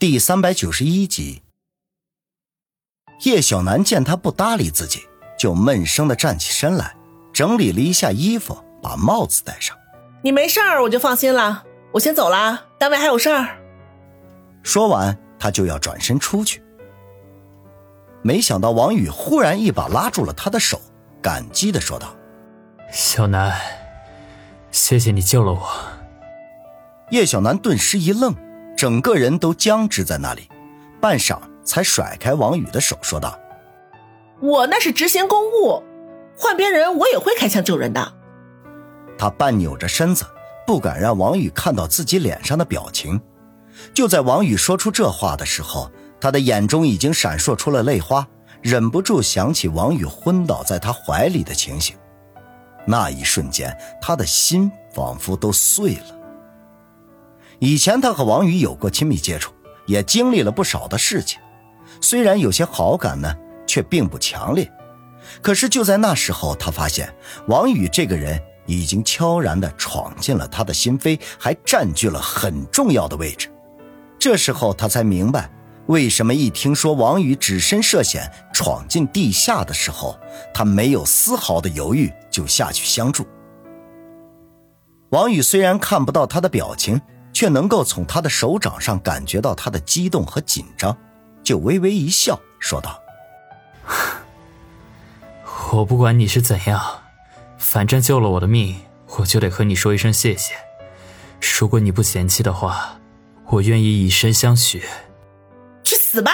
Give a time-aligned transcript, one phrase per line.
[0.00, 1.42] 第三百九十一集。
[3.24, 5.00] 叶小楠见他不搭理自己，
[5.36, 6.94] 就闷声的站起身来，
[7.32, 9.76] 整理了一下衣服，把帽子戴上。
[10.22, 11.64] 你没事儿，我就放心了。
[11.90, 13.58] 我先走了，单位还有事儿。
[14.62, 16.62] 说完，他就要转身出去。
[18.22, 20.80] 没想到王宇忽然一把拉住了他的手，
[21.20, 22.14] 感激的说道
[22.92, 23.52] ：“小楠，
[24.70, 25.68] 谢谢你救了我。”
[27.10, 28.32] 叶小楠顿时一愣，
[28.78, 30.48] 整个人都僵直在那里，
[31.00, 33.36] 半晌才甩开王宇的手，说道
[34.40, 35.82] ：“我那是执行公务，
[36.38, 38.12] 换别人我也会开枪救人的。”
[39.18, 40.24] 他半扭着身子，
[40.64, 43.20] 不敢让王宇看到自己脸上的表情。
[43.92, 48.24] 就在王宇说出这话的时候，他的眼中已经闪烁出了泪花，
[48.62, 51.96] 忍不住想起王宇昏倒在他怀里的情形。
[52.86, 56.17] 那一瞬间，他的心仿佛都碎了。
[57.60, 59.52] 以前他和王宇有过亲密接触，
[59.86, 61.40] 也经历了不少的事情，
[62.00, 63.34] 虽然有些好感呢，
[63.66, 64.70] 却并不强烈。
[65.42, 67.12] 可是就在那时候，他发现
[67.48, 73.50] 王宇这个人已经悄然地闯进了他的心扉，还占据了很重要的位置。
[74.20, 75.50] 这时候他才明白，
[75.86, 80.16] 为什么一听说王宇只身涉险闯进地下的时候，
[80.54, 83.26] 他没有丝毫的犹豫就下去相助。
[85.10, 87.00] 王宇虽然看不到他的表情。
[87.38, 90.96] 却能够从他的手掌上感觉到他的激动和紧张，
[91.44, 93.00] 就微微一笑，说道
[95.70, 96.82] ：“我不管你是怎样，
[97.56, 98.80] 反正救了我的命，
[99.18, 100.52] 我就得和你说一声谢谢。
[101.60, 102.98] 如果你不嫌弃的话，
[103.46, 104.82] 我愿意以身相许。”
[105.84, 106.32] 去死吧！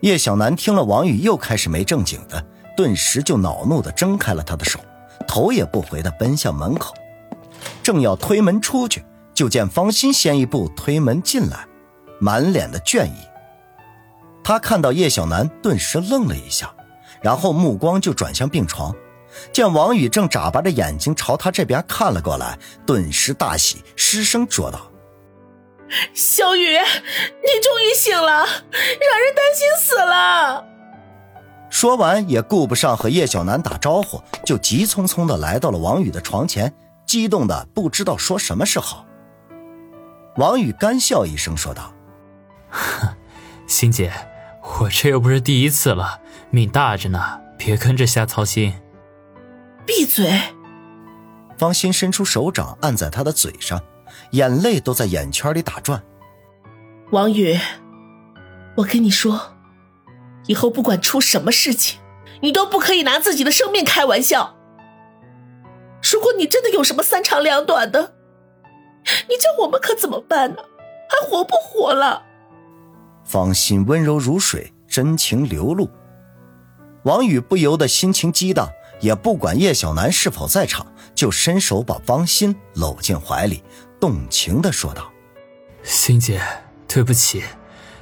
[0.00, 2.44] 叶小楠听了王宇又开始没正经的，
[2.76, 4.78] 顿时就恼怒的挣开了他的手，
[5.26, 6.94] 头也不回的奔向门口，
[7.82, 9.02] 正要推门出去。
[9.40, 11.66] 就见方心先一步推门进来，
[12.18, 13.16] 满脸的倦意。
[14.44, 16.70] 他看到叶小楠，顿时愣了一下，
[17.22, 18.94] 然后目光就转向病床，
[19.50, 24.90] 见王宇正眨巴着眼睛朝他这边看了过来，顿时大喜，失声说道
[26.12, 30.66] ：“小雨，你终于醒了，让人担心死了。”
[31.72, 36.70] 说完也顾不上和叶小楠打招呼，就急匆匆的来到了王宇的床前，
[37.06, 39.06] 激动的不知道说什么是好。
[40.36, 41.92] 王宇干笑一声，说道
[43.66, 44.12] ：“欣姐，
[44.80, 46.20] 我这又不是第一次了，
[46.50, 48.74] 命大着呢，别跟着瞎操心。”
[49.86, 50.30] 闭嘴！
[51.58, 53.82] 方心伸出手掌按在他的嘴上，
[54.30, 56.02] 眼泪都在眼圈里打转。
[57.10, 57.58] 王宇，
[58.76, 59.56] 我跟你说，
[60.46, 61.98] 以后不管出什么事情，
[62.40, 64.56] 你都不可以拿自己的生命开玩笑。
[66.12, 68.14] 如果你真的有什么三长两短的，
[69.28, 70.62] 你叫我们可怎么办呢？
[71.08, 72.22] 还活不活了？
[73.24, 75.88] 方心温柔如水，真情流露。
[77.04, 78.68] 王宇不由得心情激荡，
[79.00, 83.62] 也不管叶小楠是否在场，就伸手把方心搂进怀里，
[84.00, 85.10] 动情的说道
[85.82, 86.40] ：“心姐，
[86.86, 87.42] 对不起，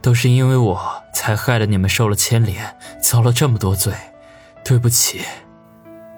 [0.00, 3.92] 都是因为我才害得你们受了牵连，遭了这么多罪，
[4.64, 5.22] 对不起。”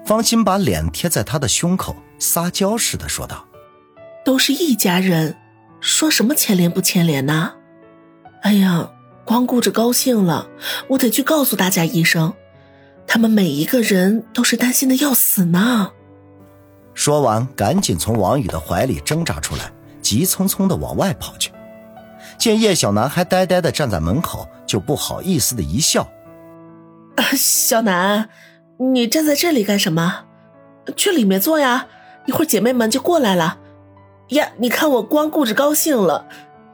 [0.05, 3.45] 方心把脸贴在他的胸口，撒娇似的说道。
[4.25, 5.37] 都是一家人，
[5.79, 7.53] 说什么牵连不牵连呢？
[8.41, 8.89] 哎呀，
[9.23, 10.49] 光顾着高兴了，
[10.89, 12.33] 我得去告诉大家一声，
[13.05, 15.91] 他们每一个人都是担心的要死呢。
[16.95, 19.71] 说完，赶紧从王宇的怀里挣扎出来，
[20.01, 21.51] 急匆匆的往外跑去。
[22.39, 26.07] 见叶小楠还呆呆的站在门口，就不好意思的一笑
[27.37, 28.29] ：“小楠，
[28.79, 30.25] 你站在这里干什么？
[30.95, 31.87] 去里面坐呀，
[32.25, 33.59] 一会儿姐妹们就过来了。”
[34.29, 36.27] 呀，你看我光顾着高兴了，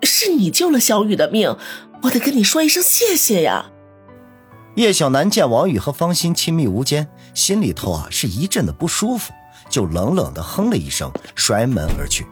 [0.04, 1.58] 是你救了小雨的命，
[2.04, 3.72] 我得跟你说一声谢谢呀。
[4.76, 9.34] 叶小楠见王宇和方心亲密无间，心里头啊是一阵的不舒服，
[9.70, 12.26] 就冷冷的哼了一声，摔门而去，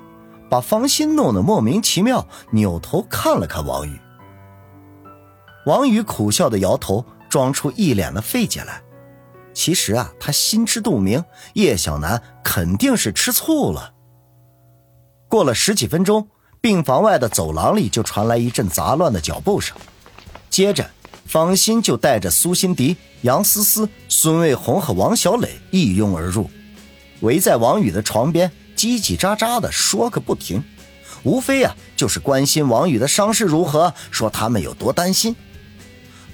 [0.49, 3.99] 把方心弄得莫名其妙，扭头看了看王宇。
[5.65, 8.81] 王宇苦笑的摇头，装出一脸的费解来。
[9.53, 11.21] 其实啊，他心知肚明，
[11.55, 13.95] 叶小楠肯定是吃醋了。
[15.29, 16.27] 过了十几分钟，
[16.59, 19.77] 病房外的走廊里就传来一阵杂乱的脚步声。
[20.49, 20.89] 接着，
[21.27, 26.49] 方心就带着苏辛迪、杨思思、孙卫红和王小磊一拥而入，
[27.19, 30.63] 围在王宇的床边，叽叽喳喳的说个不停。
[31.21, 35.35] 无非啊，就是关心王宇的伤势如何，说他们有多担心。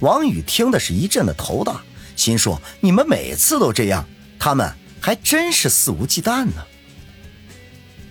[0.00, 1.82] 王宇听的是一阵的头大，
[2.16, 4.06] 心说：你们每次都这样，
[4.38, 4.72] 他们
[5.02, 6.64] 还真是肆无忌惮呢。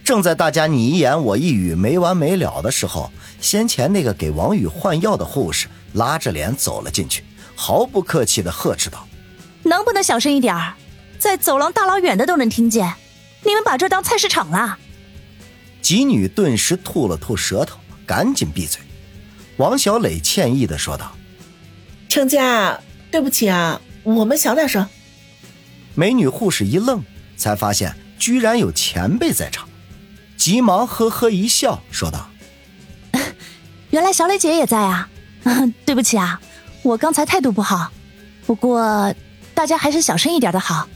[0.05, 3.11] 正在大家你一言我一语没完没了的时候，
[3.41, 7.23] 先前那个给王宇换药的护士拉着脸走了进去，
[7.55, 9.07] 毫不客气地呵斥道
[9.65, 10.75] ：“能不能小声一点儿？
[11.17, 12.93] 在走廊大老远的都能听见，
[13.43, 14.77] 你们把这当菜市场了？”
[15.81, 18.79] 几女顿时吐了吐舌头，赶紧闭嘴。
[19.57, 21.15] 王小磊歉意地说道
[22.07, 22.79] ：“程家，
[23.09, 24.87] 对不起啊，我们小点声。”
[25.95, 27.03] 美女护士一愣，
[27.35, 29.67] 才发现居然有前辈在场，
[30.45, 32.29] 急忙呵呵一笑，说道
[33.89, 35.09] ：“原来小磊姐也在啊，
[35.83, 36.39] 对不起啊，
[36.83, 37.91] 我刚才态度不好，
[38.45, 39.11] 不过
[39.55, 40.87] 大家还是小声一点的好。”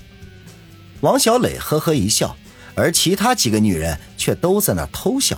[1.01, 2.38] 王小磊呵呵一笑，
[2.75, 5.36] 而其他几个女人却都在那偷笑，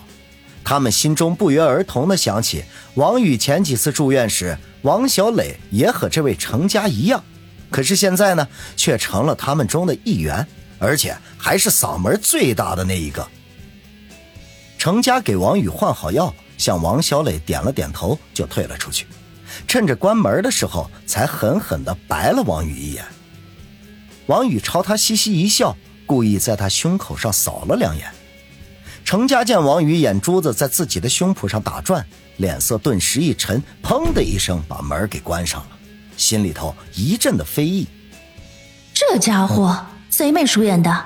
[0.62, 2.66] 她们心中不约而同的想起
[2.96, 7.24] 王宇前几次住院时，王小磊也和这位程家一样。
[7.70, 10.46] 可是现在呢，却成了他们中的一员，
[10.80, 13.26] 而且还是嗓门最大的那一个。
[14.82, 19.06] 程家给王宇换好药，向王小磊点了点头，就退了出去。
[19.68, 23.06] 趁着关门的时候，才狠狠地白了王宇一眼。
[24.26, 28.12] 王宇朝他嘻嘻一笑，故意在他胸口上扫了两眼。
[29.06, 32.04] 程家见王宇眼珠子在自己的胸脯上打转，
[32.38, 35.68] 脸色顿时一沉，砰的一声把门给关上了。
[36.18, 37.88] 心里头一阵的非议，
[38.96, 41.06] 这家伙贼眉鼠眼的，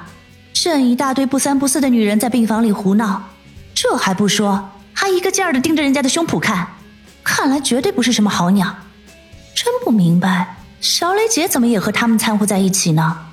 [0.53, 3.21] 这一大堆不三不四的女人在病房里胡闹，
[3.75, 6.67] 这还不说，还一个劲儿的盯着人家的胸脯看，
[7.23, 8.75] 看来绝对不是什么好鸟。
[9.53, 13.27] 真不明白，小雷姐怎么也和他们掺和在一起呢？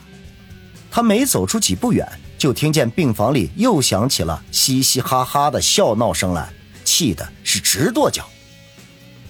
[0.91, 2.07] 他没走出几步远，
[2.37, 6.51] 就听见病房里又响起了嘻嘻哈哈的笑闹声来，
[6.85, 8.29] 气的是直跺脚。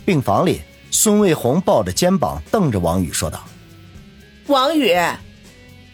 [0.04, 0.62] 病房里。
[0.94, 3.42] 孙卫红抱着肩膀，瞪着王宇说道
[4.48, 4.94] ：“王宇，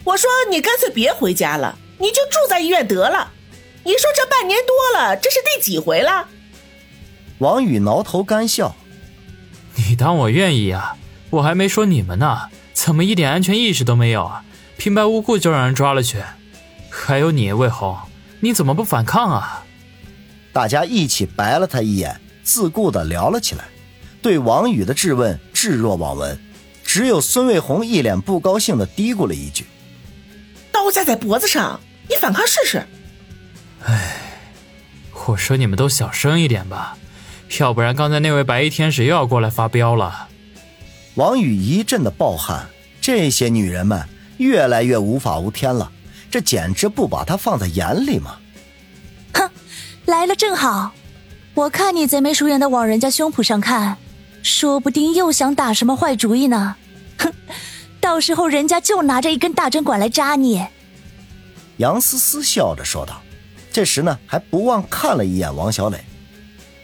[0.03, 3.31] 我说你干脆别回家了，你就住在医院得了。
[3.89, 6.29] 你说这半年多了，这是第几回了？”
[7.41, 8.77] 王宇挠头干笑
[9.77, 10.95] ：“你当我愿意啊？
[11.31, 14.45] 我还没说你们呢，怎么一点安全意识都没有啊？
[14.77, 16.23] 平白无故就让人抓了去？
[16.91, 17.97] 还有你，魏红，
[18.41, 19.65] 你怎么不反抗啊？”
[20.53, 23.65] 大家一起白了他一眼，自顾的聊了起来。
[24.21, 26.39] 对王宇的质问置若罔闻，
[26.85, 29.65] 只有孙卫红一脸不高兴的嘀咕了一句
[30.71, 31.81] ：“刀架在脖子上，
[32.11, 32.87] 你反抗试试。”
[33.89, 34.17] 哎，
[35.27, 36.99] 我说你们都小声一点吧，
[37.59, 40.29] 要不然刚才那位白衣天使又要过来发飙了。
[41.15, 42.69] 王宇一阵的暴汗，
[43.01, 44.07] 这些女人们
[44.37, 45.91] 越来越无法无天了，
[46.31, 48.37] 这简直不把她放在眼里吗？
[49.33, 49.51] 哼，
[50.05, 50.93] 来了正好，
[51.55, 53.97] 我看你贼眉鼠眼的往人家胸脯上看。
[54.41, 56.77] 说不定又想打什么坏主意呢，
[57.19, 57.33] 哼！
[58.01, 60.65] 到时候人家就拿着一根大针管来扎你。
[61.79, 63.21] 杨思思笑着说道，
[63.71, 65.99] 这时呢还不忘看了一眼王小磊。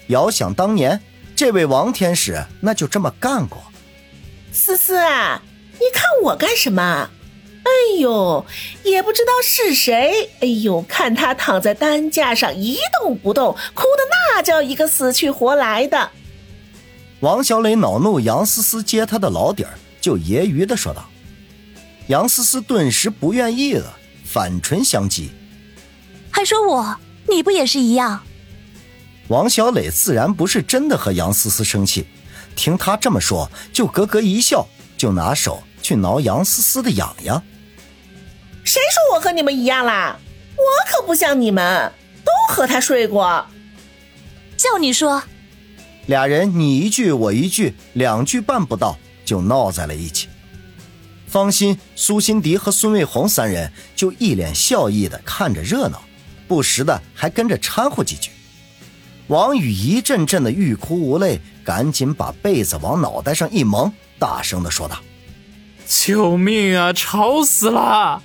[0.08, 1.00] 遥想当年，
[1.34, 3.62] 这位王天使那就这么干过。
[4.52, 5.42] 思思啊，
[5.72, 7.10] 你看我干什么？
[7.64, 8.44] 哎呦，
[8.82, 10.30] 也不知道是谁。
[10.40, 14.02] 哎呦，看他躺在担架上一动不动，哭的
[14.34, 16.10] 那叫一个死去活来的。
[17.20, 21.08] 王小磊恼怒杨思思揭他的老底儿，就揶揄的说道
[22.08, 23.96] ：“杨思思顿时不愿意了，
[24.26, 25.30] 反唇相讥，
[26.34, 26.96] 还说我，
[27.28, 28.20] 你不也是一样？”
[29.28, 32.06] 王小磊自然不是真的和杨思思生气，
[32.56, 37.40] 听他这么说，就咯咯一笑，就拿手去挠杨思思的痒痒。
[38.64, 40.18] 谁说我和你们一样啦？
[40.56, 41.92] 我可不像你们，
[42.24, 43.46] 都和他睡过。
[44.56, 45.22] 叫你说。
[46.06, 50.28] 俩人你一句我一句，两句半不到就闹在了一起。
[51.28, 56.02] 方心、苏辛迪和孙卫红三人就一脸笑意的看着热闹，
[56.54, 58.30] 不时的还跟着掺和几句。
[59.26, 65.00] 王宇一阵阵的欲哭无泪，赶紧把被子往脑袋上一蒙，大声的说道
[65.84, 66.92] ：“救命啊！
[66.92, 68.22] 吵死了！”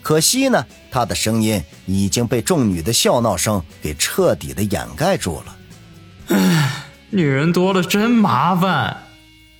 [0.00, 5.56] 可惜呢，他的声音已经被众女的笑闹声给彻底的掩盖住了。
[6.28, 6.80] 唉。
[7.10, 8.96] 女人多了真麻烦。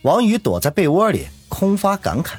[0.03, 2.33] 王宇躲在被窝里空发感慨。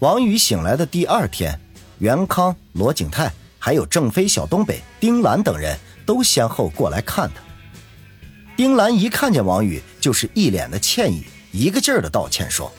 [0.00, 1.58] 王宇醒来的第二天，
[1.98, 5.76] 袁康、罗景泰还有郑飞、小东北、丁兰等人
[6.06, 7.42] 都先后过来看他。
[8.56, 12.72] 丁兰一看见王宇，就是一脸的歉意，一个劲儿的道歉说：“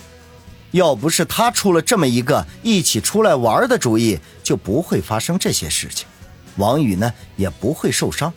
[0.72, 6.08] 要不是他出了这么一个一起出来玩的主意，就不会发生这些事情，
[6.56, 8.32] 王宇呢也不会受伤。”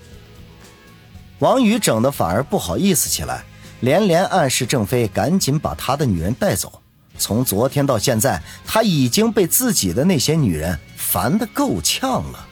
[1.39, 3.45] 王宇整的反而不好意思起来，
[3.81, 6.82] 连连暗示郑飞赶紧把他的女人带走。
[7.19, 12.49] 从昨天到现在，他已经被自己的那些女人烦得够呛了。